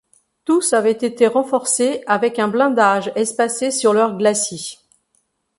[0.45, 4.79] Tous avaient été renforcés avec un blindage espacé sur leur glacis.